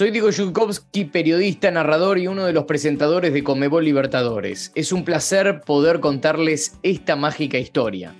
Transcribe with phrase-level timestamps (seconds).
[0.00, 4.72] Soy Diego Yukovsky, periodista, narrador y uno de los presentadores de Comebol Libertadores.
[4.74, 8.14] Es un placer poder contarles esta mágica historia.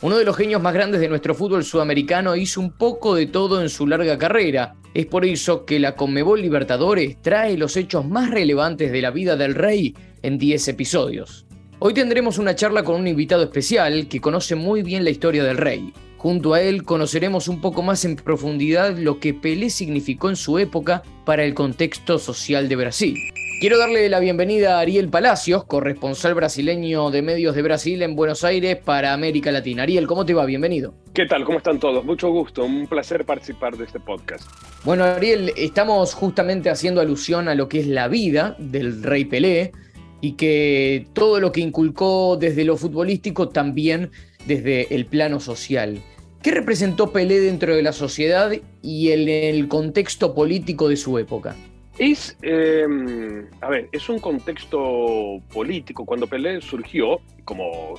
[0.00, 3.62] Uno de los genios más grandes de nuestro fútbol sudamericano hizo un poco de todo
[3.62, 4.74] en su larga carrera.
[4.94, 9.36] Es por eso que la Conmebol Libertadores trae los hechos más relevantes de la vida
[9.36, 11.46] del rey en 10 episodios.
[11.78, 15.56] Hoy tendremos una charla con un invitado especial que conoce muy bien la historia del
[15.56, 15.92] rey.
[16.22, 20.56] Junto a él conoceremos un poco más en profundidad lo que Pelé significó en su
[20.60, 23.16] época para el contexto social de Brasil.
[23.60, 28.44] Quiero darle la bienvenida a Ariel Palacios, corresponsal brasileño de Medios de Brasil en Buenos
[28.44, 29.82] Aires para América Latina.
[29.82, 30.46] Ariel, ¿cómo te va?
[30.46, 30.94] Bienvenido.
[31.12, 31.44] ¿Qué tal?
[31.44, 32.04] ¿Cómo están todos?
[32.04, 34.48] Mucho gusto, un placer participar de este podcast.
[34.84, 39.72] Bueno, Ariel, estamos justamente haciendo alusión a lo que es la vida del rey Pelé
[40.20, 44.12] y que todo lo que inculcó desde lo futbolístico también
[44.46, 46.00] desde el plano social.
[46.42, 48.50] ¿Qué representó Pelé dentro de la sociedad
[48.82, 51.54] y en el contexto político de su época?
[51.98, 56.04] Es, em, a ver, es un contexto político.
[56.04, 57.94] Cuando Pelé surgió, como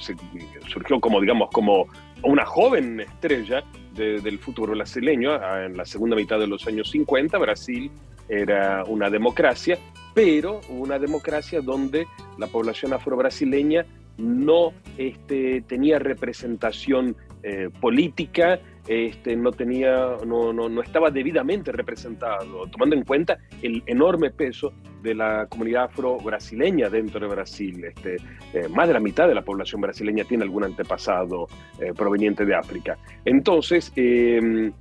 [0.68, 1.88] surgió como, digamos, como
[2.24, 3.64] una joven estrella
[3.96, 7.90] del fútbol brasileño en la segunda mitad de los años 50, Brasil
[8.28, 9.78] era una democracia,
[10.14, 13.86] pero una democracia donde la población afrobrasileña
[14.18, 22.96] no este, tenía representación eh, política este, no, tenía, no, no, estaba debidamente representado, tomando
[22.96, 27.84] en cuenta el enorme peso de la comunidad afro-brasileña dentro de Brasil.
[27.86, 28.18] Este,
[28.54, 31.48] eh, más de la mitad de la población brasileña tiene algún antepasado
[31.80, 32.98] eh, proveniente de África.
[33.24, 34.74] Entonces, em,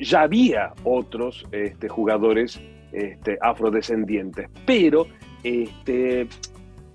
[0.00, 2.60] ya había otros este, jugadores
[2.92, 5.06] este, afrodescendientes, pero
[5.42, 6.26] este,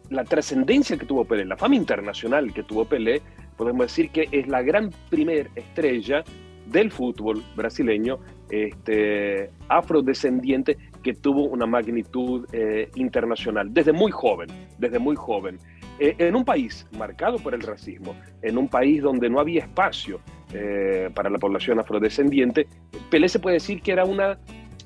[0.09, 3.21] la trascendencia que tuvo Pelé, la fama internacional que tuvo Pelé,
[3.57, 6.23] podemos decir que es la gran primer estrella
[6.65, 14.99] del fútbol brasileño este, afrodescendiente que tuvo una magnitud eh, internacional desde muy joven, desde
[14.99, 15.57] muy joven.
[15.99, 20.21] Eh, en un país marcado por el racismo, en un país donde no había espacio
[20.53, 22.67] eh, para la población afrodescendiente,
[23.09, 24.39] Pelé se puede decir que era una,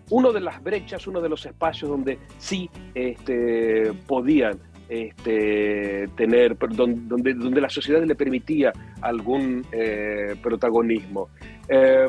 [0.09, 4.59] uno de las brechas, uno de los espacios donde sí este, podían
[4.89, 8.71] este, tener, donde, donde la sociedad le permitía
[9.01, 11.29] algún eh, protagonismo.
[11.67, 12.07] Eh,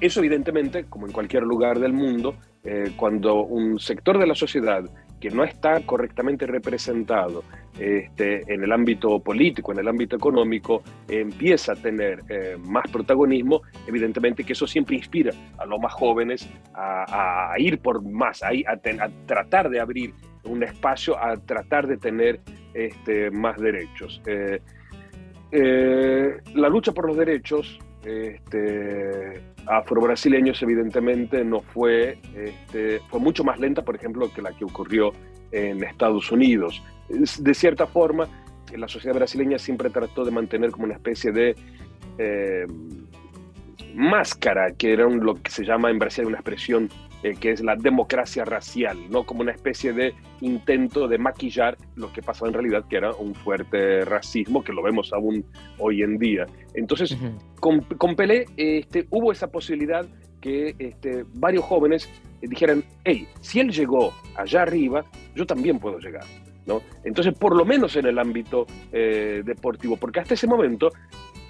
[0.00, 4.84] eso evidentemente, como en cualquier lugar del mundo, eh, cuando un sector de la sociedad
[5.20, 7.42] que no está correctamente representado
[7.78, 12.22] este, en el ámbito político, en el ámbito económico, empieza a tener
[12.58, 18.42] más protagonismo, evidentemente que eso siempre inspira a los más jóvenes a, ir por más,
[18.42, 20.12] a, a, tratar de abrir
[20.46, 22.40] un espacio a tratar de tener
[22.74, 24.20] este, más derechos.
[24.26, 24.60] Eh,
[25.52, 33.58] eh, la lucha por los derechos este, afro-brasileños evidentemente no fue, este, fue mucho más
[33.58, 35.12] lenta, por ejemplo, que la que ocurrió
[35.50, 36.82] en Estados Unidos.
[37.08, 38.28] De cierta forma,
[38.74, 41.56] la sociedad brasileña siempre trató de mantener como una especie de
[42.18, 42.66] eh,
[43.94, 46.88] máscara, que era lo que se llama en Brasil una expresión
[47.26, 49.24] eh, que es la democracia racial, ¿no?
[49.24, 53.34] como una especie de intento de maquillar lo que pasaba en realidad, que era un
[53.34, 55.44] fuerte racismo, que lo vemos aún
[55.78, 56.46] hoy en día.
[56.74, 57.18] Entonces,
[57.58, 60.06] con, con, Pelé este, hubo esa posibilidad
[60.40, 62.08] que este, varios jóvenes
[62.42, 65.04] dijeran, hey, si él llegó allá arriba,
[65.34, 66.24] yo también puedo llegar.
[66.64, 66.80] ¿no?
[67.02, 70.92] Entonces, por lo menos en el ámbito eh, deportivo, porque hasta ese momento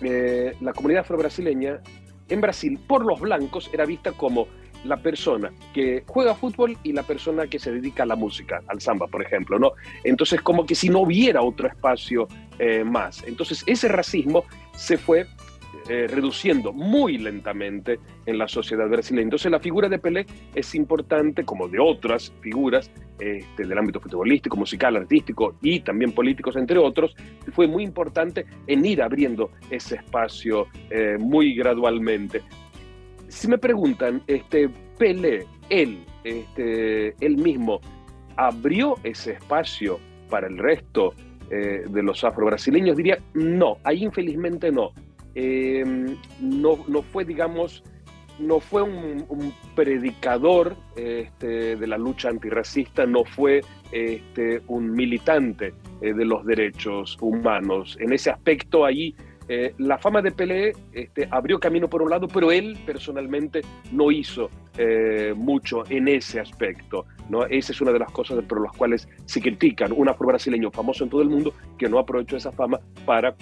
[0.01, 1.83] eh, la comunidad afro-brasileña
[2.29, 4.49] en Brasil, por los blancos, era vista como
[4.85, 8.81] la persona que juega fútbol y la persona que se dedica a la música, al
[8.81, 9.73] samba, por ejemplo, ¿no?
[10.05, 12.29] Entonces, como que si no hubiera otro espacio
[12.59, 13.23] eh, más.
[13.27, 14.45] Entonces, ese racismo
[14.75, 15.27] se fue
[15.89, 19.23] eh, reduciendo muy lentamente en la sociedad brasileña.
[19.23, 24.57] Entonces la figura de Pelé es importante, como de otras figuras este, del ámbito futbolístico,
[24.57, 27.15] musical, artístico y también políticos, entre otros,
[27.53, 32.43] fue muy importante en ir abriendo ese espacio eh, muy gradualmente.
[33.37, 37.83] Si me preguntan, este, Pelé, él, este, él mismo,
[38.35, 40.01] ¿abrió ese espacio
[40.31, 41.13] para el resto
[41.51, 42.97] eh, de los afro-brasileños?
[42.97, 44.93] Diría, no, ahí infelizmente no.
[45.35, 47.85] Em, no, no fue, digamos,
[48.39, 53.61] no fue un, predicador este, de la lucha antirracista, no fue
[53.93, 57.99] este, un militante eh, de los derechos humanos.
[58.01, 59.15] En ese aspecto ahí
[59.49, 63.63] eh, la fama de Pelé este, abrió camino por un lado, pero él personalmente
[63.93, 67.07] no hizo eh, mucho en ese aspecto.
[67.51, 71.11] Esa es una de las cosas por las cuales se critican un afro-brasileño famoso en
[71.11, 73.35] todo el mundo que no aprovechó esa fama para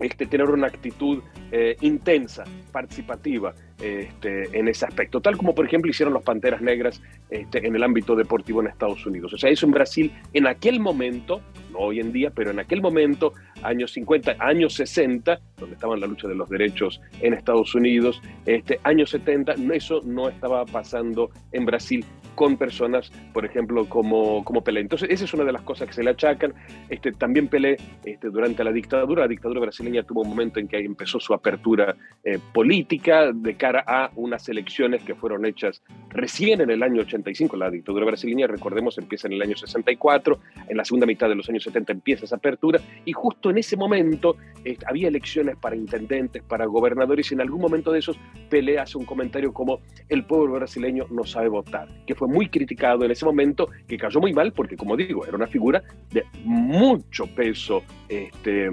[0.00, 5.90] este, tener una actitud eh, intensa, participativa este, en ese aspecto, tal como por ejemplo
[5.90, 9.32] hicieron los Panteras Negras este, en el ámbito deportivo en Estados Unidos.
[9.34, 12.80] O sea, eso en Brasil en aquel momento, no hoy en día, pero en aquel
[12.80, 13.32] momento,
[13.62, 18.80] años 50, años 60, donde estaba la lucha de los derechos en Estados Unidos, este,
[18.84, 22.04] años 70, eso no estaba pasando en Brasil
[22.40, 24.80] con personas, por ejemplo, como, como Pelé.
[24.80, 26.54] Entonces, esa es una de las cosas que se le achacan.
[26.88, 30.78] Este, también Pelé, este, durante la dictadura, la dictadura brasileña tuvo un momento en que
[30.78, 31.94] empezó su apertura
[32.24, 37.58] eh, política de cara a unas elecciones que fueron hechas recién en el año 85.
[37.58, 41.46] La dictadura brasileña, recordemos, empieza en el año 64, en la segunda mitad de los
[41.50, 46.42] años 70 empieza esa apertura, y justo en ese momento eh, había elecciones para intendentes,
[46.42, 50.54] para gobernadores, y en algún momento de esos Pelé hace un comentario como el pueblo
[50.54, 54.52] brasileño no sabe votar, que fue muy criticado en ese momento, que cayó muy mal
[54.52, 58.70] porque, como digo, era una figura de mucho peso este,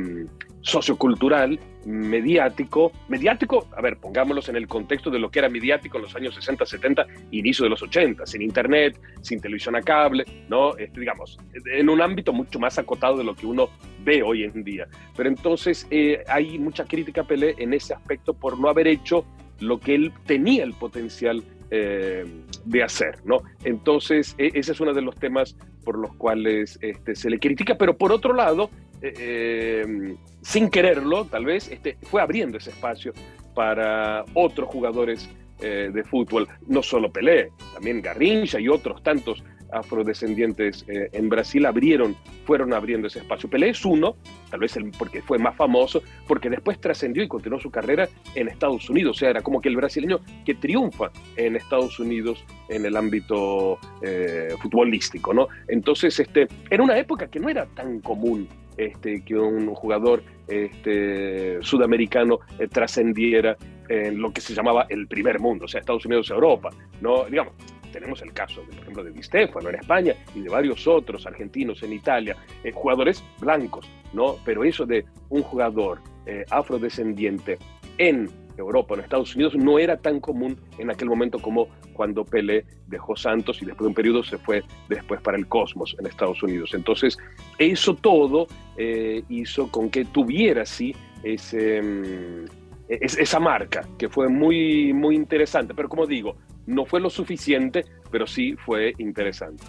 [0.62, 2.92] sociocultural, mediático.
[3.08, 6.36] Mediático, a ver, pongámoslos en el contexto de lo que era mediático en los años
[6.36, 10.76] 60, 70, inicio de los 80, sin internet, sin televisión a cable, ¿no?
[10.78, 13.70] Este, digamos, en un ámbito mucho más acotado de lo que uno
[14.04, 14.88] ve hoy en día.
[15.16, 19.26] Pero entonces eh, hay mucha crítica a Pelé en ese aspecto por no haber hecho
[19.60, 22.26] lo que él tenía el potencial eh,
[22.66, 23.40] de hacer, ¿no?
[23.64, 27.76] Entonces, e, ese es uno de los temas por los cuales este, se le critica,
[27.76, 28.70] pero por otro lado,
[29.02, 33.14] eh, eh, sin quererlo, tal vez, este, fue abriendo ese espacio
[33.54, 35.30] para otros jugadores
[35.60, 42.16] de fútbol, no solo Pelé, también Garrincha y otros tantos afrodescendientes eh, en Brasil abrieron,
[42.46, 43.50] fueron abriendo ese espacio.
[43.50, 44.16] Pelé es uno,
[44.50, 48.48] tal vez el, porque fue más famoso, porque después trascendió y continuó su carrera en
[48.48, 49.18] Estados Unidos.
[49.18, 53.78] O sea, era como que el brasileño que triunfa en Estados Unidos en el ámbito
[54.02, 55.48] eh, futbolístico, ¿no?
[55.68, 58.48] Entonces, este, en una época que no era tan común
[58.78, 63.58] este, que un jugador este, sudamericano eh, trascendiera
[63.90, 66.70] en lo que se llamaba el primer mundo, o sea, Estados Unidos, Europa,
[67.02, 67.26] ¿no?
[67.26, 67.54] Digamos,
[67.92, 71.84] tenemos el caso, por ejemplo, de Di Stefano en España y de varios otros argentinos
[71.84, 74.38] en Italia, eh, jugadores blancos, ¿no?
[74.46, 77.58] Pero eso de un jugador eh, afrodescendiente
[77.98, 82.66] en Europa, en Estados Unidos, no era tan común en aquel momento como cuando Pelé
[82.88, 86.42] dejó Santos y después de un periodo se fue después para el Cosmos en Estados
[86.44, 86.74] Unidos.
[86.74, 87.18] Entonces,
[87.58, 88.48] eso todo
[88.78, 92.46] eh, hizo con que tuviera, sí, ese, mm,
[92.90, 95.74] esa marca, que fue muy, muy interesante.
[95.74, 96.36] Pero como digo,
[96.68, 99.64] no fue lo suficiente, pero sí fue interesante.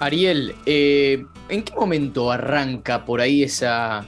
[0.00, 4.04] Ariel, eh, ¿en qué momento arranca por ahí esa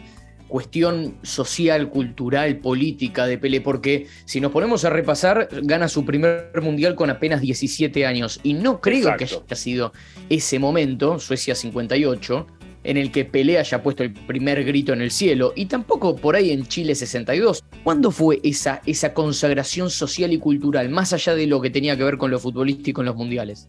[0.48, 3.60] cuestión social, cultural, política de Pelé?
[3.60, 8.54] Porque si nos ponemos a repasar, gana su primer mundial con apenas 17 años y
[8.54, 9.92] no creo que haya sido
[10.28, 12.46] ese momento, Suecia 58,
[12.84, 16.36] en el que Pelé haya puesto el primer grito en el cielo, y tampoco por
[16.36, 17.64] ahí en Chile 62.
[17.82, 22.04] ¿Cuándo fue esa, esa consagración social y cultural, más allá de lo que tenía que
[22.04, 23.68] ver con lo futbolístico en los mundiales?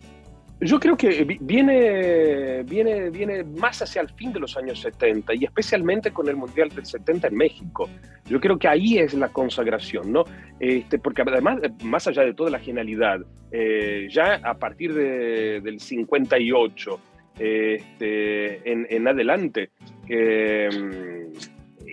[0.61, 5.43] Yo creo que viene, viene, viene más hacia el fin de los años 70 y
[5.43, 7.89] especialmente con el Mundial del 70 en México.
[8.29, 10.23] Yo creo que ahí es la consagración, ¿no?
[10.61, 13.19] Este, porque además, más allá de toda la genialidad,
[13.51, 16.99] eh, ya a partir de, del 58,
[17.39, 19.71] este, en, adelante.
[20.07, 21.25] Mm,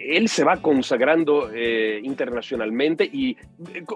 [0.04, 3.36] él se va consagrando eh, internacionalmente y,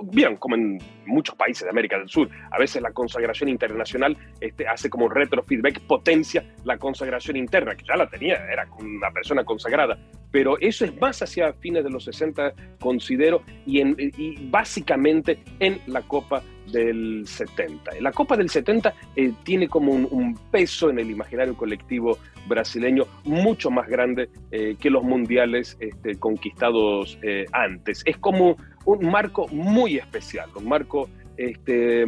[0.05, 4.17] bien, eh, como en muchos países de América del Sur, a veces la consagración internacional
[4.41, 9.45] este, hace como retrofeedback, potencia la consagración interna, que ya la tenía, era una persona
[9.45, 9.99] consagrada,
[10.31, 15.81] pero eso es más hacia fines de los 60, considero, y, en, y básicamente en
[15.87, 17.93] la Copa del 70.
[18.01, 23.71] La Copa del 70 eh, tiene como un, peso en el imaginario colectivo brasileño mucho
[23.71, 28.03] más grande eh, que los mundiales este, conquistados eh, antes.
[28.05, 32.07] Es como un marco muy especial, un marco este,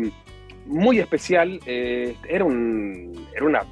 [0.67, 1.61] muy especial.
[1.67, 3.63] era, un, era una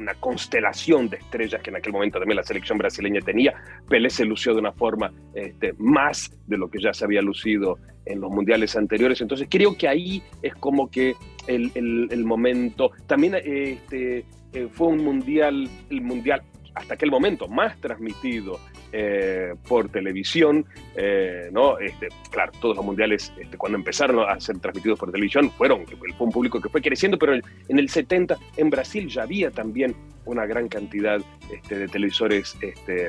[0.00, 3.54] una constelación de estrellas que en aquel momento también la selección brasileña tenía.
[3.88, 7.78] Pelé se lució de una forma este, más de lo que ya se había lucido
[8.06, 9.20] en los mundiales anteriores.
[9.20, 11.14] Entonces creo que ahí es como que
[11.46, 16.42] el, el, momento, también este, eh, fue un mundial, el mundial
[16.74, 18.58] hasta aquel momento más transmitido
[18.92, 20.64] eh, por televisión,
[20.96, 21.78] eh, ¿no?
[21.78, 26.26] Este, claro, todos los mundiales este, cuando empezaron a ser transmitidos por televisión fueron, fue
[26.26, 29.94] un público que fue creciendo, pero en el 70 en Brasil ya había también
[30.24, 31.20] una gran cantidad
[31.52, 32.56] este, de televisores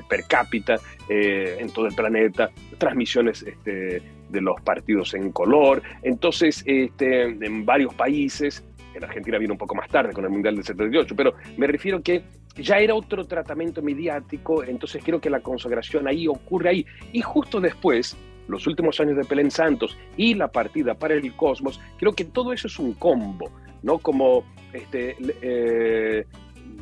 [0.07, 0.75] per cápita
[1.09, 8.63] eh, en todo el planeta, transmisiones de los partidos en color, entonces en varios países,
[8.93, 12.01] en Argentina vino un poco más tarde con el Mundial del 78, pero me refiero
[12.01, 12.23] que
[12.55, 16.85] ya era otro tratamiento mediático, entonces creo que la consagración ahí ocurre ahí.
[17.13, 18.17] Y justo después,
[18.47, 22.25] los últimos años de Pelé en Santos y la partida para el Cosmos, creo que
[22.25, 23.51] todo eso es un combo,
[23.83, 23.99] ¿no?
[23.99, 24.43] Como
[24.73, 26.25] este, eh,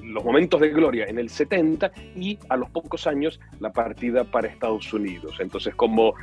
[0.03, 4.47] los momentos de gloria en el 70 y a los pocos años la partida para
[4.47, 5.37] Estados Unidos.
[5.39, 6.13] Entonces, como,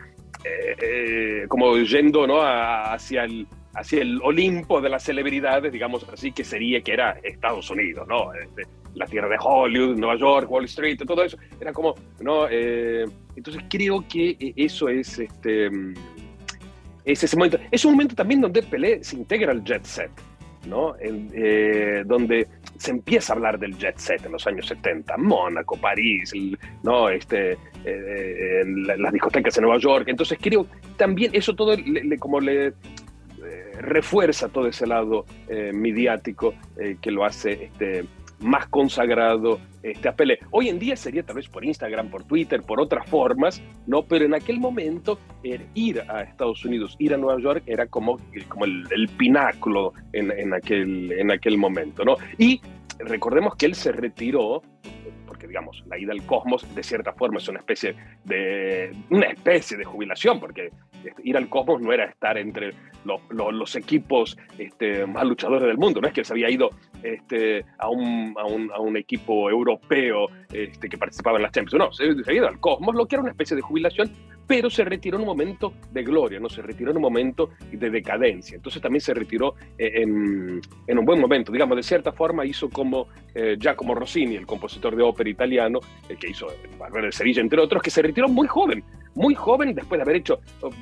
[0.45, 2.41] eh, como yendo ¿no?
[2.43, 3.47] hacia el
[3.77, 8.33] hacia el Olimpo de las celebridades, digamos así, que sería que era Estados Unidos, ¿no?
[8.33, 8.63] Este,
[8.95, 11.37] la tierra de Hollywood, Nueva York, Wall Street, todo eso.
[11.61, 12.47] Era como, ¿no?
[12.51, 13.05] Eh,
[13.37, 15.71] entonces creo que eso es, este,
[17.05, 17.59] es ese momento.
[17.71, 20.11] Es un momento también donde Pelé se integra al jet set,
[20.67, 20.95] ¿no?
[20.99, 26.33] Eh, donde se empieza a hablar del jet set en los años 70, Mónaco, París,
[26.83, 27.09] ¿no?
[27.09, 30.09] este, eh, las discotecas en Nueva York.
[30.09, 30.67] Entonces creo
[30.97, 31.77] también eso todo
[32.19, 32.73] como le
[33.81, 38.05] refuerza todo ese lado eh, mediático eh, que lo hace este,
[38.41, 40.39] más consagrado este, a.
[40.51, 44.03] Hoy en día sería tal vez por Instagram, por Twitter, por otras formas, ¿no?
[44.03, 45.19] Pero en aquel momento
[45.75, 48.19] ir a Estados Unidos, ir a Nueva York era como,
[48.49, 52.17] como el, pináculo en, en, aquel, en aquel momento, ¿no?
[52.39, 52.61] Y
[52.99, 54.63] recordemos que él se retiró
[55.37, 59.77] porque digamos, la ida al cosmos de cierta forma es una especie de, una especie
[59.77, 60.71] de jubilación, porque
[61.05, 62.73] este, ir al cosmos no era estar entre
[63.05, 66.71] los, los, equipos este, más luchadores del mundo, no es que se había ido
[67.03, 71.85] este, a, un, a, un, a, un, equipo europeo este, que participaba en las Champions,
[71.85, 74.11] no, se, se había ido al cosmos, lo que era una especie de jubilación,
[74.47, 77.91] pero se retiró en un momento de gloria, no se retiró en un momento de
[77.91, 78.57] decadencia.
[78.57, 82.69] Entonces también se retiró eh, en, en un buen momento, digamos, de cierta forma hizo
[82.71, 86.47] como eh, Giacomo Rossini, el compositor de ópera italiano, el que hizo
[86.79, 88.85] Valverde de Sevilla, entre otros, que se retiró muy joven,
[89.17, 90.41] muy joven, después de haber hecho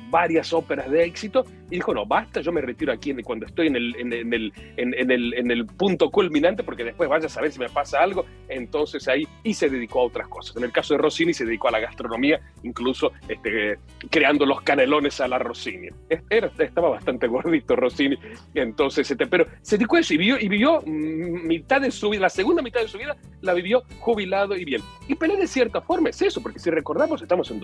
[0.09, 3.75] varias óperas de éxito, y dijo, no, basta, yo me retiro aquí cuando estoy en
[3.75, 7.59] el, en, el, en, el, en el punto culminante, porque después vaya a saber si
[7.59, 10.55] me pasa algo, entonces ahí, y se dedicó a otras cosas.
[10.57, 13.79] En el caso de Rossini se dedicó a la gastronomía, incluso este,
[14.11, 15.87] creando los canelones a la Rossini.
[16.29, 18.17] Era, estaba bastante gordito Rossini,
[18.53, 22.09] entonces, este, pero se dedicó a eso y vivió, y vivió mm, mitad de su
[22.09, 24.81] vida, la segunda mitad de su vida la vivió jubilado y bien.
[25.07, 27.59] Y Pelé de cierta forma es eso, porque si recordamos, estamos en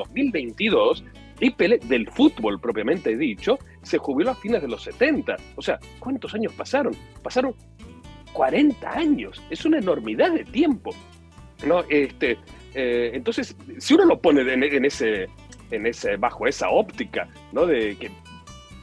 [0.69, 1.03] 2022
[1.39, 5.35] y Pelé del fútbol propiamente dicho se jubiló a fines de los 70.
[5.55, 6.93] O sea, ¿cuántos años pasaron?
[7.23, 7.55] Pasaron
[8.33, 9.41] 40 años.
[9.49, 10.91] Es una enormidad de tiempo.
[11.65, 11.83] ¿no?
[11.89, 12.37] Este,
[12.73, 15.27] eh, entonces, si uno lo pone en, ese,
[15.71, 17.65] en ese, bajo esa óptica, ¿no?
[17.65, 18.11] De que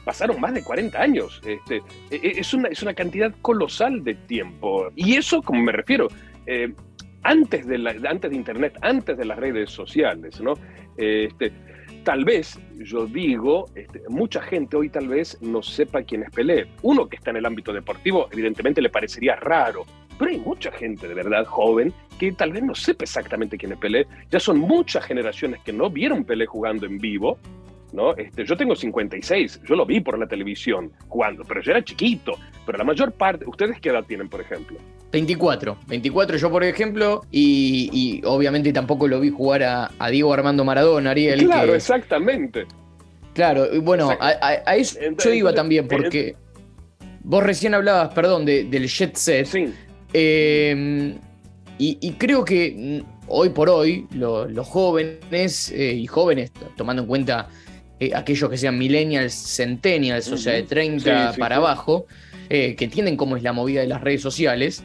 [0.05, 1.41] pasaron más de 40 años.
[1.45, 1.77] Este,
[2.09, 4.89] e, e, es, una, es una cantidad colosal de tiempo.
[4.95, 6.07] Y eso, como me refiero,
[6.45, 6.73] eh,
[7.23, 10.53] antes, de la, antes de Internet, antes de las redes sociales, ¿no?
[10.97, 11.51] Este,
[12.03, 16.67] tal vez, yo digo, este, mucha gente hoy tal vez no sepa quién es Pelé.
[16.81, 19.85] Uno que está en el ámbito deportivo, evidentemente le parecería raro,
[20.17, 23.77] pero hay mucha gente de verdad joven que tal vez no sepa exactamente quién es
[23.77, 24.05] Pelé.
[24.29, 27.39] Ya son muchas generaciones que no vieron Pelé jugando en vivo,
[27.93, 28.15] ¿no?
[28.15, 32.33] Este, yo tengo 56, yo lo vi por la televisión jugando, pero yo era chiquito.
[32.65, 34.77] Pero la mayor parte, ¿ustedes qué edad tienen, por ejemplo?
[35.11, 41.11] 24, 24 yo por ejemplo, y, obviamente tampoco lo vi jugar a, Diego Armando Maradona,
[41.11, 41.45] Ariel.
[41.45, 42.65] Claro, exactamente.
[43.33, 46.35] Claro, bueno, a, eso yo iba también, porque
[47.23, 49.45] vos recién hablabas, perdón, del jet set.
[49.45, 49.73] Sí.
[50.13, 51.15] Em,
[51.77, 57.47] y, creo que hoy por hoy los jóvenes eh, y jóvenes, tomando en cuenta
[57.99, 62.05] eh, aquellos que sean millennials, centennials, o sea, de 30 para abajo,
[62.49, 64.83] eh, que entienden cómo es la movida de las redes sociales,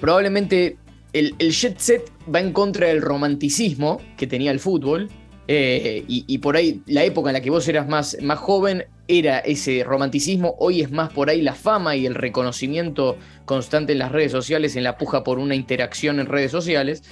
[0.00, 0.76] probablemente
[1.12, 5.08] el, jet set va en contra del romanticismo que tenía el fútbol.
[5.50, 9.38] Eh, y, por ahí la época en la que vos eras más, más joven era
[9.38, 14.12] ese romanticismo, hoy es más por ahí la fama y el reconocimiento constante en las
[14.12, 17.02] redes sociales, en la puja por una interacción en redes sociales.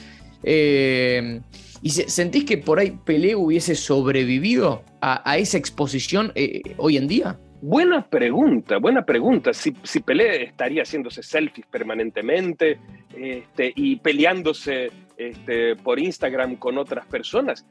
[0.43, 1.41] Eh,
[1.81, 7.39] ¿Y sentís que por ahí Pelé hubiese sobrevivido a, esa exposición eh, hoy en día?
[7.61, 9.53] Buena pregunta, buena pregunta.
[9.53, 12.79] Si, si Pelé estaría haciéndose selfies permanentemente
[13.17, 17.67] este, y peleándose este, por Instagram con otras personas.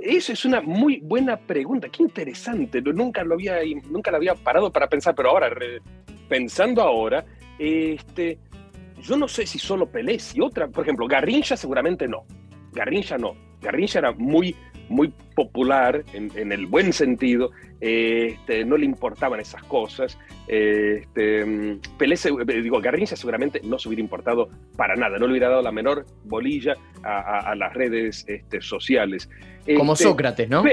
[0.00, 1.88] Eso es una muy buena pregunta.
[1.88, 2.80] Qué interesante.
[2.80, 3.58] Nunca lo había,
[3.90, 5.50] nunca lo había parado para pensar, pero ahora,
[6.28, 7.24] pensando ahora,
[7.58, 8.38] este,
[9.02, 12.24] yo no sé si solo Pelé, si otra, por ejemplo, Garrincha seguramente no.
[12.72, 13.34] Garrincha no.
[13.60, 14.56] Garrincha era muy,
[14.90, 20.18] muy popular en, el buen sentido, este, no le importaban esas cosas.
[20.48, 22.16] Este, Pelé,
[22.62, 26.04] digo, Garrincha seguramente no se hubiera importado para nada, no le hubiera dado la menor
[26.24, 29.30] bolilla a, las redes este, sociales.
[29.76, 30.64] Como este, Sócrates, ¿no?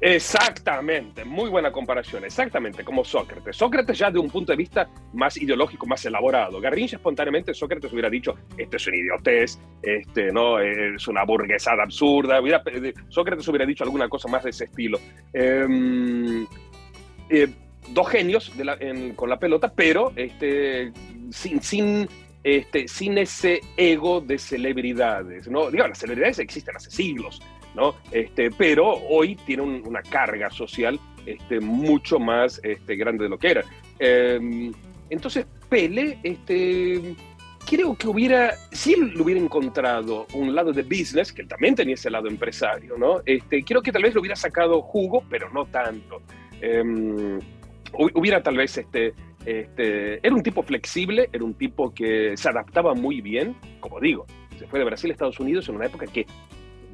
[0.00, 3.56] Exactamente, muy buena comparación, exactamente como Sócrates.
[3.56, 6.60] Sócrates ya de un punto de vista más ideológico, más elaborado.
[6.60, 10.58] Garrincha espontáneamente Sócrates hubiera dicho, esto es un idiotez, este, ¿no?
[10.60, 12.40] es una burguesada absurda.
[13.08, 15.00] Sócrates hubiera dicho alguna cosa más de ese estilo.
[15.32, 16.46] Em,
[17.30, 17.48] eh,
[17.88, 18.52] dos genios
[19.16, 20.92] con la pelota, pero este,
[21.30, 22.06] sin, sin,
[22.44, 25.48] este, sin ese ego de celebridades.
[25.48, 25.70] ¿no?
[25.70, 27.40] Digo, las celebridades existen hace siglos,
[27.76, 27.94] ¿no?
[28.10, 33.50] Este, pero hoy tiene una carga social este, mucho más este, grande de lo que
[33.50, 33.64] era.
[33.98, 34.72] Em,
[35.10, 37.14] entonces, Pele, este,
[37.68, 41.94] creo que hubiera, si él hubiera encontrado un lado de business, que él también tenía
[41.94, 43.20] ese lado empresario, ¿no?
[43.26, 46.22] Este, creo que tal vez lo hubiera sacado jugo, pero no tanto.
[46.60, 47.38] Em,
[47.92, 49.14] hubiera tal vez este,
[49.44, 54.26] este, era un tipo flexible, era un tipo que se adaptaba muy bien, como digo,
[54.58, 56.26] se fue de Brasil a Estados Unidos en una época que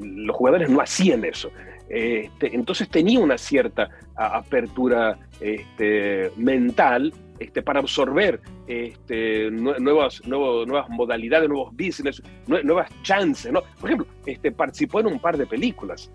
[0.00, 1.50] los jugadores no hacían eso.
[1.88, 11.48] Este, entonces tenía una cierta apertura este, mental este, para absorber este, nuevas, nuevas modalidades,
[11.48, 13.52] nuevos business, nuevas chances.
[13.52, 13.62] ¿no?
[13.80, 16.10] Por ejemplo, este, participó en un par de películas.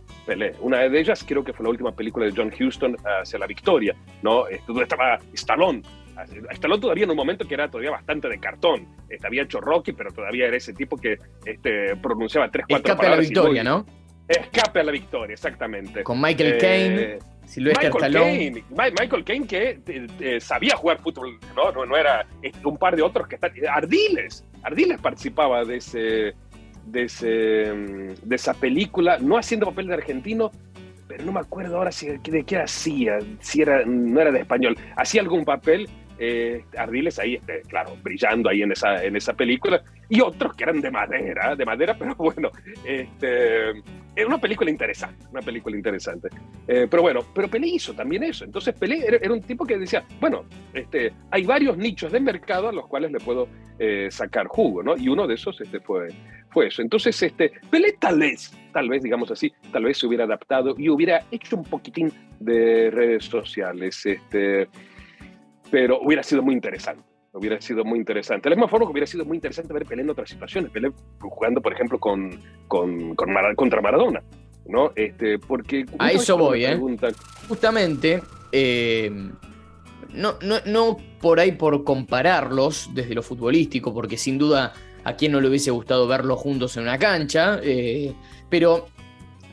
[0.61, 3.95] Una de ellas creo que fue la última película de John Huston hacia la victoria,
[4.23, 4.47] ¿no?
[4.47, 5.83] Este, donde estaba Stallone.
[6.51, 8.87] Stallone todavía en un momento que era todavía bastante de cartón.
[9.09, 13.07] Este, había hecho Rocky, pero todavía era ese tipo que este, pronunciaba tres, cuatro Escape
[13.07, 13.85] a la victoria, ¿no?
[14.27, 16.03] Escape a la victoria, exactamente.
[16.03, 17.19] Con Michael eh, Caine.
[17.55, 18.63] Michael Stallone.
[18.69, 21.71] Michael Caine que eh, eh, sabía jugar fútbol, ¿no?
[21.71, 22.25] No, no era
[22.65, 23.51] un par de otros que están.
[23.69, 24.43] Ardiles.
[24.63, 26.33] Ardiles participaba de ese,
[26.85, 30.51] de ese de esa película, no haciendo papel de argentino,
[31.07, 34.77] pero no me acuerdo ahora si, de qué hacía, si era, no era de español.
[34.97, 35.87] Hacía algún papel
[36.19, 40.63] eh, Ardiles ahí, este, claro, brillando ahí en esa, en esa película, y otros que
[40.63, 42.49] eran de madera, de madera, pero bueno,
[42.85, 43.71] este,
[44.15, 46.29] es una película interesante, una película interesante.
[46.67, 50.03] Eh, pero bueno, pero Pelé hizo también eso, entonces Pelé era, un tipo que decía,
[50.19, 53.47] bueno, este, hay varios nichos de mercado a los cuales le puedo
[53.79, 54.97] eh, sacar jugo, ¿no?
[54.97, 56.07] Y uno de esos este, fue,
[56.49, 56.81] fue eso.
[56.81, 60.89] Entonces, este, Pelé tal vez, tal vez, digamos así, tal vez se hubiera adaptado y
[60.89, 64.67] hubiera hecho un poquitín de redes sociales, este
[65.69, 67.03] pero hubiera sido muy interesante.
[67.33, 68.49] Hubiera sido muy interesante.
[68.49, 70.71] De la misma forma que hubiera sido muy interesante ver Pelé en otras situaciones.
[70.71, 74.23] Pelé jugando, por ejemplo, con, con, contra Maradona.
[74.67, 74.91] ¿no?
[74.95, 76.79] Este, porque a eso voy, ¿eh?
[77.47, 79.09] Justamente, eh,
[80.13, 85.31] no, no, no por ahí por compararlos desde lo futbolístico, porque sin duda a quien
[85.31, 88.13] no le hubiese gustado verlos juntos en una cancha, eh,
[88.49, 88.87] pero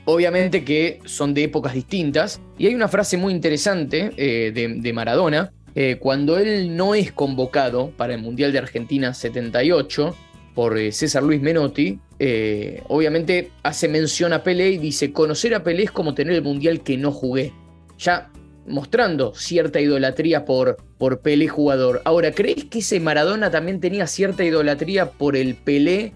[0.04, 2.40] obviamente que son de épocas distintas.
[2.58, 7.12] Y hay una frase muy interesante eh, de, de Maradona eh, cuando él no es
[7.12, 10.14] convocado para el Mundial de Argentina 78
[10.54, 15.64] por eh, César Luis Menotti, eh, obviamente hace mención a Pelé y dice, conocer a
[15.64, 17.52] Pelé es como tener el Mundial que no jugué.
[17.98, 18.30] Ya
[18.66, 22.02] mostrando cierta idolatría por, por Pelé jugador.
[22.04, 26.12] Ahora, ¿crees que ese Maradona también tenía cierta idolatría por el Pelé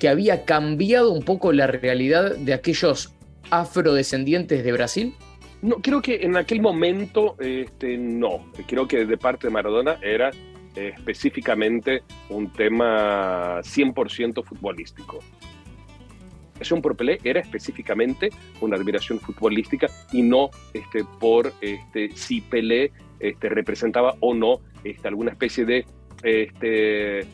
[0.00, 3.14] que había cambiado un poco la realidad de aquellos
[3.50, 5.14] afrodescendientes de Brasil?
[5.66, 8.52] No, creo que en aquel momento este, no.
[8.68, 10.30] Creo que de parte de Maradona era
[10.76, 15.18] eh, específicamente un tema 100% futbolístico.
[16.60, 22.92] Eso por Pelé era específicamente una admiración futbolística y no este, por este, si Pelé
[23.18, 25.84] este, representaba o no este, alguna especie de
[26.22, 27.26] este,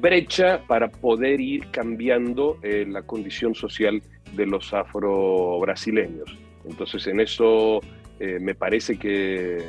[0.00, 6.49] brecha para poder ir cambiando eh, la condición social de los afro-brasileños.
[6.64, 7.80] Entonces en eso
[8.18, 9.62] eh, me parece que,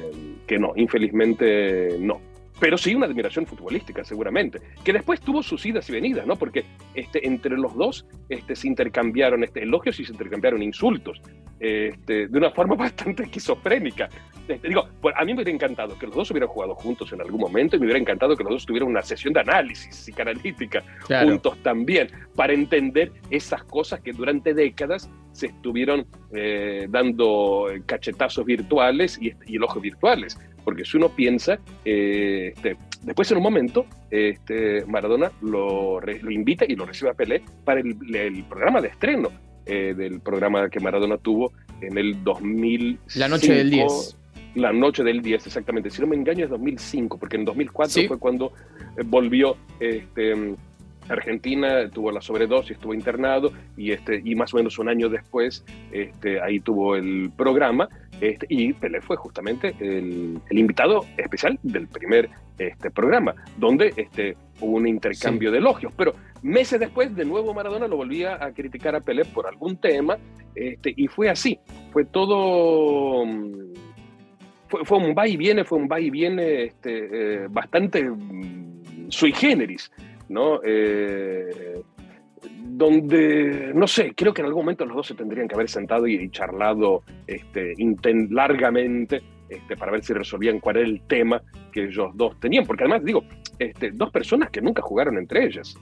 [0.48, 2.31] que no, infelizmente no
[2.62, 6.36] pero sí una admiración futbolística, seguramente, que después tuvo sus idas y venidas, ¿no?
[6.36, 11.20] Porque este, entre los dos este, se intercambiaron este, elogios y se intercambiaron insultos,
[11.60, 14.10] este, de una forma bastante esquizofrénica.
[14.48, 17.42] Este, digo, a mí me hubiera encantado que los dos hubieran jugado juntos en algún
[17.42, 21.58] momento y me hubiera encantado que los dos tuvieran una sesión de análisis psicoanalítica juntos
[21.64, 29.34] también, para entender esas cosas que durante décadas se estuvieron eh, dando cachetazos virtuales y,
[29.48, 30.38] y elogios virtuales.
[30.64, 36.76] Porque si uno piensa, eh, este, después en un momento, este, Maradona lo, invita y
[36.76, 39.30] lo recibe a Pelé para el, programa de estreno
[39.66, 43.00] eh, del programa que Maradona tuvo en el 2000.
[43.16, 44.18] La noche del 10.
[44.56, 45.90] La noche del 10, exactamente.
[45.90, 48.54] Si no me engaño, es 2005, porque en 2004 fue cuando
[48.98, 50.56] eh, volvió este,
[51.14, 55.64] Argentina, tuvo la sobredosis, estuvo internado y, este, y más o menos un año después
[55.92, 57.90] este, ahí tuvo el programa
[58.22, 64.78] este, y Pelé fue justamente el, invitado especial del primer este, programa, donde este, hubo
[64.78, 69.02] un intercambio de elogios, pero meses después de nuevo Maradona lo volvía a criticar a
[69.02, 70.18] Pelé por algún tema,
[70.54, 71.60] este, y fue así,
[71.92, 73.26] fue todo...
[73.26, 73.72] Mm,
[74.86, 79.34] fue, un va y viene, fue un va y viene este, eh, bastante mm, sui
[79.34, 79.92] generis,
[80.32, 80.62] ¿no?
[80.64, 81.82] Eh,
[82.64, 86.08] donde, no sé, creo que en algún momento los dos se tendrían que haber sentado
[86.08, 87.76] y, charlado este,
[88.30, 91.42] largamente este, para ver si resolvían cuál era el tema
[91.72, 93.24] que ellos dos tenían, porque además digo,
[93.60, 95.76] este, dos personas que nunca jugaron entre ellas.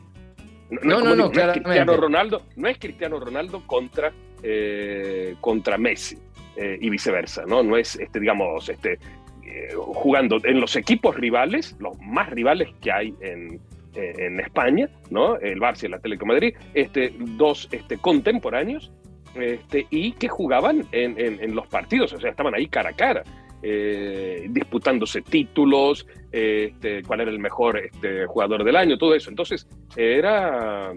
[0.69, 4.11] No, no, no, no, es Cristiano Ronaldo, no es Cristiano Ronaldo contra,
[4.43, 6.17] eh, contra Messi
[6.55, 7.63] eh, y viceversa, ¿no?
[7.63, 8.99] No es, este, digamos, este,
[9.43, 13.59] eh, jugando en los equipos rivales, los más rivales que hay en,
[13.93, 15.37] en España, ¿no?
[15.37, 18.91] El Barça y el Atlético Madrid, este, dos este, contemporáneos
[19.35, 23.23] este, y que jugaban en, en, los partidos, o sea, estaban ahí cara a cara.
[23.61, 29.29] Eh, disputándose títulos, este, cuál era el mejor este, jugador del año, todo eso.
[29.29, 30.93] Entonces, era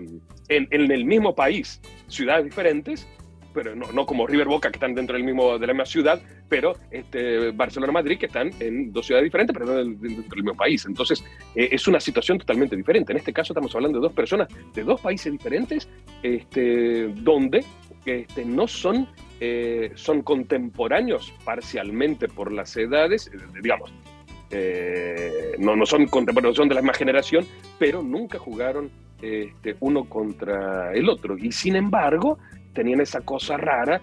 [0.49, 3.09] en, en, el mismo país, ciudades diferentes,
[3.53, 6.21] pero no, no, como River Boca que están dentro del mismo, de la misma ciudad,
[6.49, 10.85] pero este, Barcelona-Madrid que están en dos ciudades diferentes, pero dentro del mismo país.
[10.87, 13.13] Entonces, eh, es una situación totalmente diferente.
[13.13, 15.89] En este caso estamos hablando de dos personas de dos países diferentes,
[16.23, 17.65] este, donde
[18.05, 19.09] este, no son,
[19.41, 23.93] eh, son contemporáneos parcialmente por las edades, eh, digamos,
[25.59, 27.47] no, no son contemporáneos, son de la misma generación,
[27.79, 28.91] pero nunca jugaron
[29.23, 31.39] este, uno contra el otro.
[31.39, 32.39] Y sin embargo,
[32.73, 34.01] tenían esa cosa rara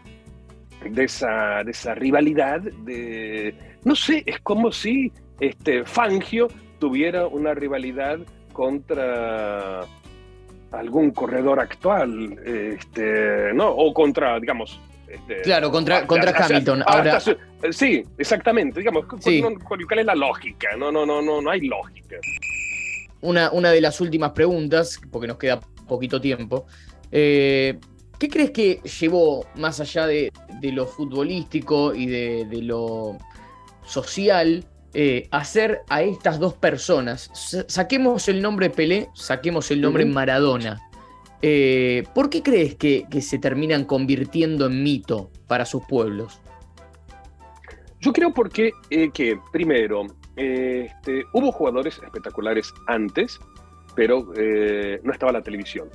[0.83, 3.53] de esa, de esa rivalidad, de,
[3.83, 6.47] no sé, es como si este, Fangio
[6.79, 8.19] tuviera una rivalidad
[8.53, 9.81] contra
[10.71, 13.69] algún corredor actual, este, ¿no?
[13.69, 14.79] O contra, digamos...
[15.07, 16.83] Este, claro, contra, contra Hamilton.
[16.85, 17.19] ahora...
[17.71, 18.79] sí, exactamente.
[18.79, 20.75] Digamos, ¿cuál es la lógica?
[20.77, 22.17] No, no, no, no, no hay lógica.
[23.21, 26.67] Una, una de las últimas preguntas, porque nos queda poquito tiempo.
[27.11, 27.79] Eh,
[28.19, 33.17] ¿Qué crees que llevó más allá de, lo futbolístico y de, lo
[33.85, 37.31] social eh, hacer a estas dos personas?
[37.67, 40.81] saquemos el nombre Pelé, saquemos el nombre Maradona.
[41.41, 46.41] Eh, ¿Por qué crees que, se terminan convirtiendo en mito para sus pueblos?
[48.01, 53.39] Yo creo porque eh, que, primero, este, hubo jugadores espectaculares antes,
[53.95, 54.33] pero
[55.03, 55.89] no estaba la televisión.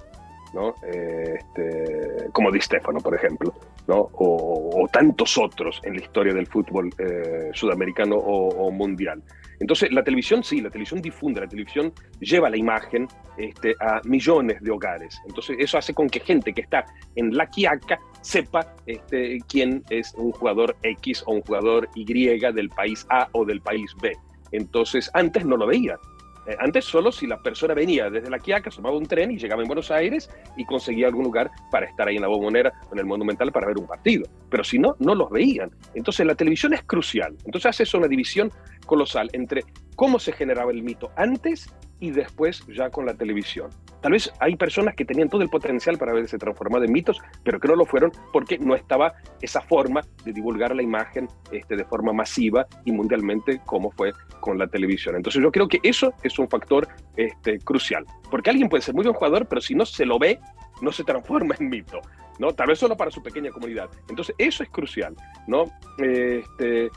[0.54, 0.74] ¿No?
[0.86, 3.52] Este, como Di Stefano, por ejemplo,
[3.86, 4.08] ¿no?
[4.12, 9.22] O, tantos otros en la historia del fútbol eh, sudamericano o, mundial.
[9.60, 14.60] Entonces, la televisión sí, la televisión difunde, la televisión lleva la imagen este, a millones
[14.60, 15.20] de hogares.
[15.26, 16.86] Entonces, eso hace con que gente que está
[17.16, 22.68] en la quiaca sepa este, quién es un jugador X o un jugador Y del
[22.70, 24.12] país A o del país B.
[24.52, 25.98] Entonces, antes no lo veía.
[26.46, 29.62] Eh, antes solo si la persona venía desde la Quiaca, tomaba un tren y llegaba
[29.62, 32.98] en Buenos Aires y conseguía algún lugar para estar ahí en la bombonera o en
[32.98, 34.26] el Monumental para ver un partido.
[34.50, 35.70] Pero si no, no los veían.
[35.94, 37.37] Entonces la televisión es crucial.
[37.44, 38.50] Entonces hace eso una división
[38.87, 43.70] colosal entre cómo se generaba el mito antes y después ya con la televisión.
[44.02, 47.59] Tal vez hay personas que tenían todo el potencial para verse transformado en mitos, pero
[47.59, 51.85] que no lo fueron porque no estaba esa forma de divulgar la imagen este, de
[51.85, 55.16] forma masiva y mundialmente como fue con la televisión.
[55.16, 59.04] Entonces yo creo que eso es un factor este, crucial, porque alguien puede ser muy
[59.04, 60.38] buen jugador, pero si no se lo ve,
[60.83, 62.00] no se transforma en mito.
[62.38, 62.52] ¿no?
[62.52, 63.88] Tal vez solo para su pequeña comunidad.
[64.09, 65.14] Entonces, eso es crucial,
[65.46, 65.64] ¿no?
[65.98, 66.90] Este,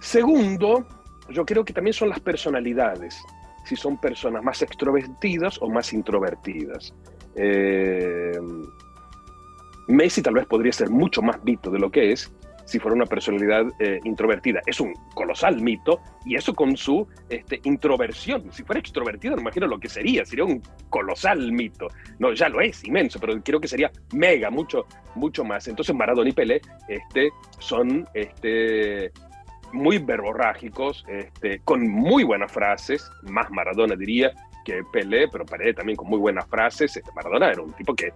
[0.00, 0.84] segundo,
[1.30, 3.22] yo creo que también son las personalidades,
[3.64, 6.94] si son personas más extrovertidas o más introvertidas.
[7.34, 8.38] Eh,
[9.88, 12.32] Messi tal vez podría ser mucho más mito de lo que es
[12.64, 14.60] si fuera una personalidad eh, introvertida.
[14.66, 18.50] Es un colosal mito y eso con su este, introversión.
[18.52, 20.24] Si fuera extrovertido, no imagino lo que sería.
[20.24, 21.88] Sería un colosal mito.
[22.18, 25.68] No, ya lo es, inmenso, pero creo que sería mega, mucho, mucho más.
[25.68, 29.12] Entonces Maradona y Pelé este, son este,
[29.72, 34.32] muy verborrágicos, este, con muy buenas frases, más Maradona diría
[34.64, 36.96] que Pelé, pero Pelé también con muy buenas frases.
[36.96, 38.12] Este, Maradona era un tipo que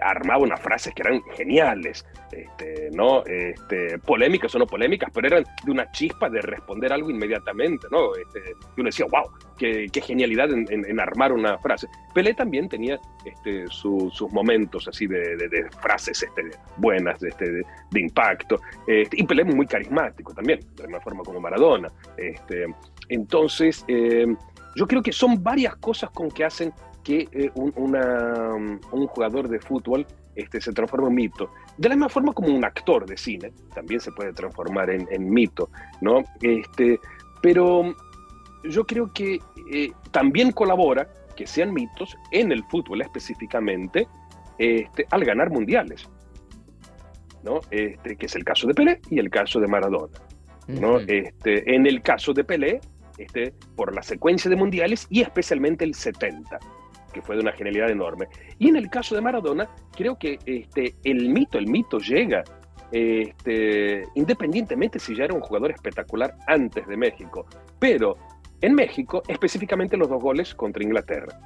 [0.00, 3.24] armaba unas frases que eran geniales, este, ¿no?
[3.24, 8.14] Este, polémicas o no polémicas, pero eran de una chispa de responder algo inmediatamente, ¿no?
[8.14, 8.40] Este,
[8.76, 11.88] y uno decía, wow, qué, genialidad en, armar una frase.
[12.14, 16.42] Pelé también tenía este, sus momentos así de, frases este,
[16.76, 21.90] buenas, este, de, impacto, este, y Pelé muy carismático también, de la forma como Maradona.
[22.16, 22.66] Este,
[23.08, 24.26] entonces, eh,
[24.74, 27.72] yo creo que son varias cosas con que hacen que eh, un,
[28.92, 31.50] un, jugador de fútbol este, se transforma en mito.
[31.76, 35.68] De la misma forma como un actor de cine también se puede transformar en, mito,
[36.00, 36.22] ¿no?
[36.40, 37.00] Este,
[37.42, 37.94] pero
[38.64, 39.40] yo creo que
[39.72, 44.06] eh, también colabora que sean mitos en el fútbol específicamente
[44.58, 46.08] este, al ganar mundiales,
[47.42, 47.60] ¿no?
[47.70, 50.18] Este, que es el caso de Pelé y el caso de Maradona.
[50.68, 51.00] ¿no?
[51.00, 52.80] este, en el caso de Pelé,
[53.22, 56.58] este, por la secuencia de mundiales y especialmente el 70,
[57.12, 58.26] que fue de una genialidad enorme.
[58.58, 62.42] Y en el caso de Maradona, creo que este, el mito, el mito llega,
[62.90, 67.46] este, independientemente si ya era un jugador espectacular antes de México,
[67.78, 68.16] pero
[68.60, 71.38] en México, específicamente los dos goles contra Inglaterra.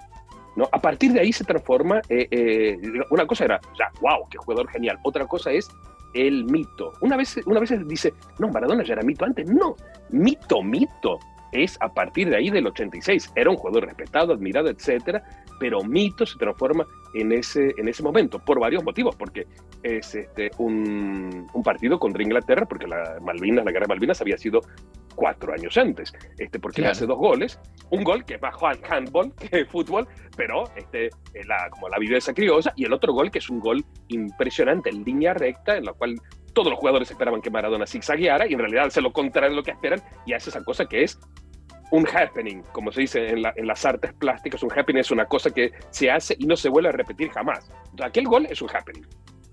[0.57, 0.69] ¿no?
[0.73, 2.79] A partir de ahí se transforma, eh, eh,
[3.11, 5.69] una cosa era, ya, wow, qué jugador genial, otra cosa es
[6.15, 6.93] el mito.
[7.01, 9.77] Una vez, una vez dice, no, Maradona ya era mito antes, no,
[10.11, 11.19] mito, mito,
[11.63, 13.33] es a partir de ahí del 86.
[13.35, 15.23] Era un jugador respetado, admirado, etcétera,
[15.59, 19.47] pero Mito se transforma en ese, en ese momento por varios motivos, porque
[19.83, 24.37] es este, un, un partido contra Inglaterra, porque la Malvinas, la guerra de Malvinas había
[24.37, 24.61] sido
[25.15, 27.59] cuatro años antes, este, porque le hace dos goles,
[27.91, 28.55] un gol que es más
[28.89, 31.11] handball que fútbol, pero este,
[31.47, 35.03] la, como la viveza criosa, y el otro gol que es un gol impresionante en
[35.05, 36.17] línea recta, en la cual
[36.53, 39.63] todos los jugadores esperaban que Maradona zigzagueara y en realidad hace lo contrario de lo
[39.63, 41.19] que esperan y hace esa cosa que es
[41.91, 45.73] un happening, como se dice en, las artes plásticas, un happening es una cosa que
[45.91, 47.71] se hace y no se vuelve a repetir jamás.
[48.03, 49.07] aquel gol es un happening.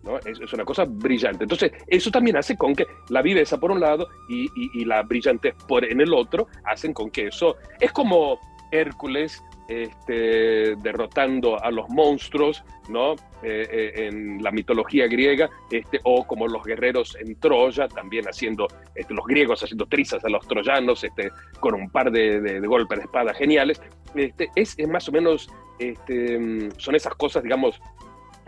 [0.04, 0.18] ¿no?
[0.20, 1.46] Es, una cosa brillante.
[1.46, 5.56] Entonces, eso también hace con que la viveza por un lado y, y la brillantez
[5.68, 8.38] por en el otro hacen con que eso es como
[8.72, 13.14] Hércules este, derrotando a los monstruos, ¿no?
[13.44, 18.68] Eh, eh, en la mitología griega, este, o como los guerreros en Troya, también haciendo,
[18.96, 23.06] este, los griegos haciendo trizas a los troyanos, este, con un par de, golpes de
[23.06, 23.82] espada geniales.
[24.16, 25.50] Este, es, más o menos,
[25.80, 27.80] este, son esas cosas, digamos,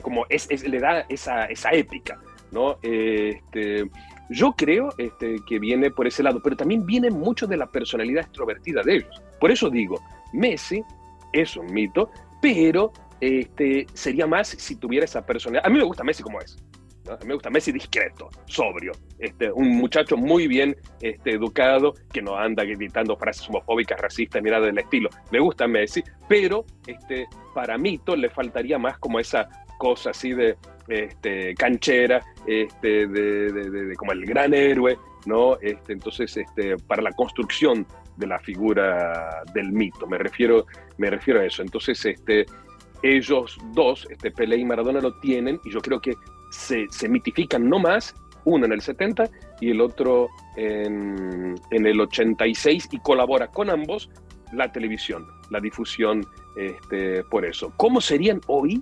[0.02, 2.20] como es, le da esa, esa épica,
[2.52, 2.78] ¿no?
[2.82, 3.90] Este,
[4.30, 8.24] yo creo este, que viene por ese lado, pero también viene mucho de la personalidad
[8.24, 9.22] extrovertida de ellos.
[9.40, 10.00] Por eso digo,
[10.34, 10.84] Messi
[11.34, 12.10] es un mito,
[12.42, 15.66] pero este, sería más si tuviera esa personalidad.
[15.66, 16.58] A mí me gusta Messi como es.
[17.08, 22.20] A mí me gusta Messi discreto, sobrio, este, un muchacho muy bien este, educado que
[22.20, 25.10] no anda gritando frases homofóbicas, racistas ni nada del estilo.
[25.32, 30.58] Me gusta Messi, pero este, para Mito le faltaría más como esa cosa así de
[30.88, 35.58] este, canchera, este, de, como el gran héroe, ¿no?
[35.62, 37.86] Este, entonces, este, para la construcción
[38.18, 40.66] de la figura del mito, me refiero,
[40.98, 41.62] me refiero a eso.
[41.62, 42.46] Entonces, este,
[43.04, 46.16] ellos dos, este, Pelé y Maradona, lo tienen y yo creo que
[46.52, 52.90] se, mitifican no más, uno en el 70 y el otro en, en, el 86
[52.92, 54.10] y colabora con ambos
[54.54, 56.26] la televisión, la difusión
[56.56, 57.74] este, por eso.
[57.78, 58.82] ¿Cómo serían hoy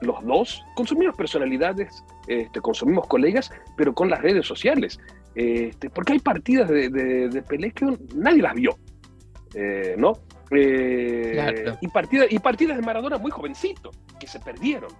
[0.00, 0.64] los dos?
[0.74, 4.98] Consumimos personalidades, este, consumimos colegas, pero con las redes sociales.
[5.34, 8.76] Este, porque hay partidas de, de, Pelé que nadie las vio,
[9.54, 10.12] eh, ¿no?
[10.50, 14.90] Eh, y, partidas, y partidas de Maradona muy jovencito, que se perdieron.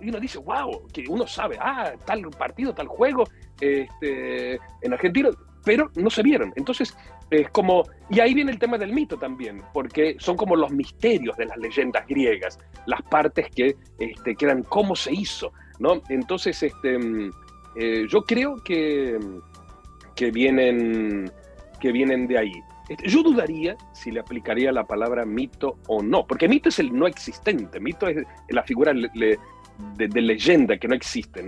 [0.00, 3.24] Y uno dice, wow, que uno sabe, ah, tal partido, tal juego
[3.60, 5.28] este, en Argentina,
[5.64, 6.52] pero no se vieron.
[6.56, 6.96] Entonces,
[7.30, 11.36] es como, y ahí viene el tema del mito también, porque son como los misterios
[11.36, 16.00] de las leyendas griegas, las partes que este, quedan, cómo se hizo, ¿no?
[16.08, 17.30] Entonces, este, mm,
[17.76, 19.18] eh, yo creo que
[20.14, 21.30] que vienen,
[21.80, 22.62] que vienen de ahí.
[23.06, 27.06] Yo dudaría si le aplicaría la palabra mito o no, porque mito es el no
[27.06, 29.38] existente, mito es la figura de,
[30.20, 31.42] leyenda que no existe.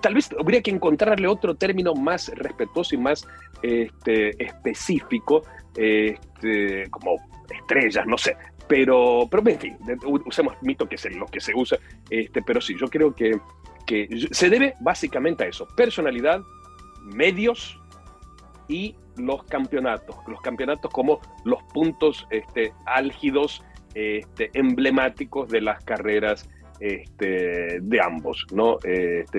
[0.00, 3.26] Tal vez habría que encontrarle otro término más respetuoso y más
[3.62, 5.44] este, específico,
[5.76, 7.16] este, como
[7.48, 8.36] estrellas, no sé.
[8.66, 9.76] Pero, pero en fin,
[10.26, 11.78] usemos mito que es lo que se usa,
[12.08, 13.36] este, pero sí, yo creo que,
[13.84, 16.40] que se debe básicamente a eso, personalidad,
[17.02, 17.79] medios,
[18.70, 23.62] y los campeonatos, los campeonatos como los puntos este, álgidos,
[23.94, 28.78] este, emblemáticos de las carreras este, de ambos, ¿no?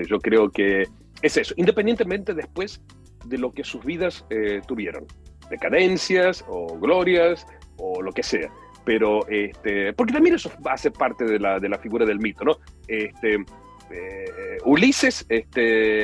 [0.06, 0.86] Yo creo que
[1.22, 2.82] es eso, independientemente después
[3.24, 5.06] de lo que sus vidas eh, tuvieron,
[5.48, 7.46] decadencias o glorias
[7.78, 8.50] o lo que sea.
[8.84, 12.58] Pero, este, porque también eso hace parte de la, de la figura del mito, ¿no?
[12.88, 13.10] Eh,
[14.64, 15.26] Ulises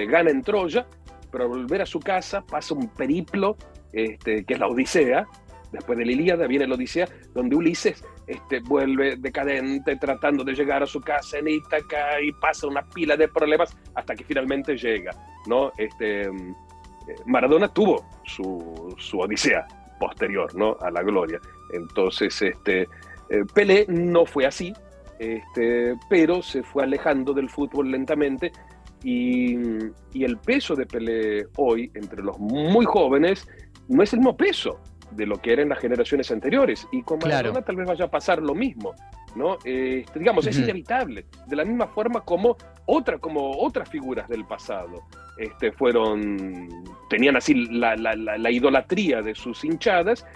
[0.08, 0.86] gana en Troya,
[1.30, 3.56] pero al volver a su casa pasa un periplo,
[3.92, 5.26] este, que es la Odisea,
[5.72, 10.82] después de la Ilíada viene la Odisea, donde Ulises este, vuelve decadente tratando de llegar
[10.82, 15.12] a su casa en Ítaca y pasa una pila de problemas hasta que finalmente llega.
[15.46, 15.72] ¿no?
[15.76, 16.30] Este, eh,
[17.26, 19.66] Maradona tuvo su, su Odisea
[19.98, 20.76] posterior ¿no?
[20.80, 21.40] a la gloria.
[21.72, 22.82] Entonces, este,
[23.30, 24.72] eh, Pelé no fue así,
[25.18, 28.52] este, pero se fue alejando del fútbol lentamente
[29.02, 29.56] y,
[30.14, 33.46] el peso de Pelé hoy entre los muy jóvenes
[33.88, 34.80] no es el mismo peso
[35.12, 36.86] de lo que eran las generaciones anteriores.
[36.92, 38.94] Y con Maradona tal vez vaya a pasar lo mismo,
[39.36, 39.54] ¿no?
[39.64, 41.26] Este, digamos, es inevitable.
[41.46, 42.56] De la misma forma como,
[42.86, 45.04] otra, como otras figuras del pasado
[45.38, 46.68] este, fueron,
[47.08, 50.26] tenían así la, la, la idolatría de sus hinchadas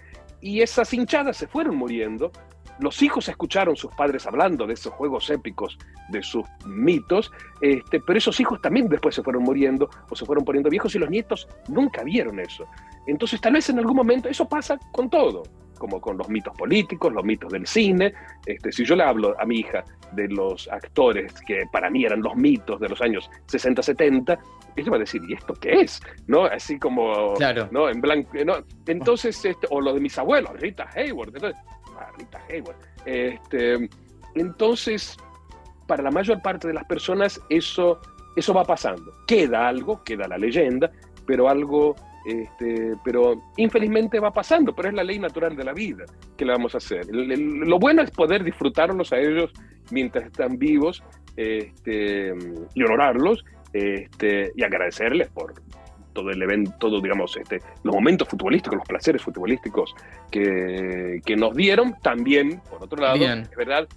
[0.40, 2.32] y esas hinchadas se fueron muriendo
[2.80, 8.18] los hijos escucharon sus padres hablando de esos juegos épicos, de sus mitos, este, pero
[8.18, 11.48] esos hijos también después se fueron muriendo o se fueron poniendo viejos y los nietos
[11.68, 12.66] nunca vieron eso.
[13.06, 15.42] Entonces tal vez en algún momento eso pasa con todo,
[15.78, 18.14] como con los mitos políticos, los mitos del cine.
[18.46, 22.22] Este, si yo le hablo a mi hija de los actores que para mí eran
[22.22, 24.38] los mitos de los años 60, 70,
[24.76, 26.00] ella va a decir, ¿y esto qué es?
[26.26, 26.44] ¿No?
[26.44, 27.68] Así como, claro.
[27.70, 27.88] ¿no?
[27.88, 28.56] En blanco, ¿no?
[28.86, 31.34] Entonces, este, o lo de mis abuelos, Rita Hayward.
[31.34, 31.60] Entonces,
[32.18, 32.76] Rita Hayward.
[33.04, 33.88] Este,
[34.34, 35.16] entonces,
[35.86, 38.00] para la mayor parte de las personas eso,
[38.36, 39.12] eso va pasando.
[39.26, 40.90] Queda algo, queda la leyenda,
[41.26, 41.94] pero algo,
[42.26, 46.04] este, pero infelizmente va pasando, pero es la ley natural de la vida.
[46.36, 47.06] que le vamos a hacer?
[47.10, 49.52] lo bueno es poder disfrutarlos a ellos
[49.90, 51.02] mientras están vivos
[51.36, 52.32] este,
[52.74, 55.54] y honorarlos este, y agradecerles por,
[56.12, 59.94] todo el evento, todo, digamos, este, los momentos futbolísticos, los placeres futbolísticos
[60.30, 63.88] que, que nos dieron, también, por otro lado, es verdad,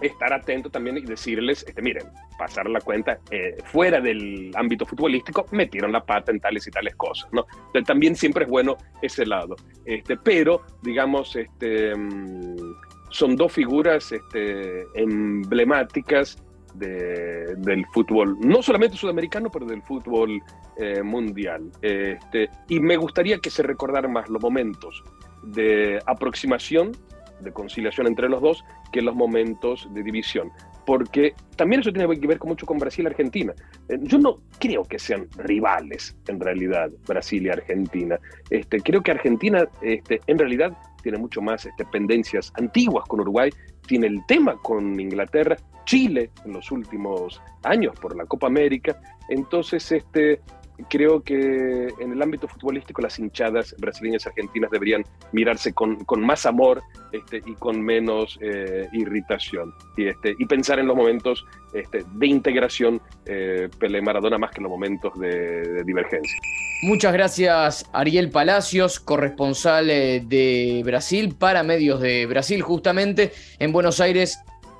[0.00, 2.04] estar atento también y decirles, este, miren,
[2.38, 6.94] pasar la cuenta eh, fuera del ámbito futbolístico, metieron la pata en tales y tales
[6.96, 7.46] cosas, ¿no?
[7.66, 9.56] Entonces, también siempre es bueno ese lado.
[9.84, 12.56] Este, pero, digamos, este, mm,
[13.10, 16.42] son dos figuras este, emblemáticas
[16.78, 20.42] del fútbol, no solamente sudamericano, pero del fútbol
[20.76, 21.70] eh, mundial.
[21.82, 25.02] Este, y me gustaría que se recordaran más los momentos
[25.42, 26.92] de aproximación,
[27.40, 30.50] de conciliación entre los dos, que los momentos de división.
[30.84, 33.52] Porque también eso tiene que ver con mucho con Brasil y Argentina.
[33.88, 38.18] Eh, yo no creo que sean rivales, en realidad, Brasil y Argentina.
[38.50, 43.50] Este, creo que Argentina, este, en realidad, tiene mucho más este, pendencias antiguas con Uruguay,
[43.86, 45.56] tiene el tema con Inglaterra,
[45.86, 49.00] Chile en los últimos años por la Copa América.
[49.28, 50.40] Entonces, este,
[50.88, 56.46] creo que en el ámbito futbolístico las hinchadas brasileñas y argentinas deberían mirarse con, más
[56.46, 62.04] amor este, y con menos eh, irritación y, este, y pensar en los momentos este,
[62.14, 66.36] de integración eh, Pelé Maradona más que en los momentos de, divergencia.
[66.82, 74.00] Muchas gracias Ariel Palacios, corresponsal eh, de Brasil para Medios de Brasil, justamente en Buenos
[74.00, 74.38] Aires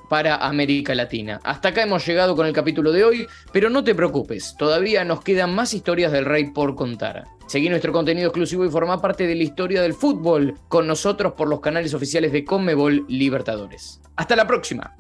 [0.09, 1.41] para América Latina.
[1.45, 5.23] Hasta acá hemos llegado con el capítulo de hoy, pero no te preocupes, todavía nos
[5.23, 7.25] quedan más historias del Rey por contar.
[7.47, 11.49] Seguí nuestro contenido exclusivo y forma parte de la historia del fútbol con nosotros por
[11.49, 14.01] los canales oficiales de Conmebol Libertadores.
[14.17, 14.97] Hasta la próxima.